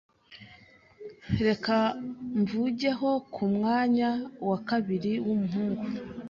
Reka 1.45 1.77
mvugeho 2.39 3.09
ku 3.33 3.43
mwana 3.55 4.09
wa 4.49 4.57
kabiri 4.69 5.11
w’umuhungu, 5.25 5.85